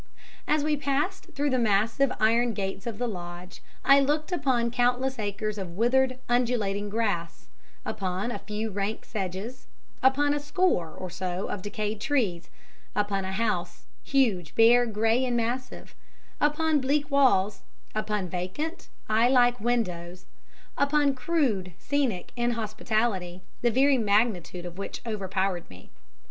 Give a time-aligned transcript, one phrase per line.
[0.47, 5.19] As we passed through the massive iron gates of the lodge, I looked upon countless
[5.19, 7.49] acres of withered, undulating grass;
[7.85, 9.67] upon a few rank sedges;
[10.01, 12.49] upon a score or so of decayed trees;
[12.95, 15.93] upon a house huge, bare, grey and massive;
[16.39, 17.61] upon bleak walls;
[17.93, 20.25] upon vacant, eye like windows;
[20.79, 25.91] upon crude, scenic inhospitality, the very magnitude of which overpowered me.